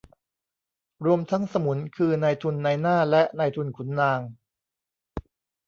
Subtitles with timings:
[1.05, 4.19] รวมทั้งสมุน คือ นายทุนนายหน้าและนายทุนขุนนาง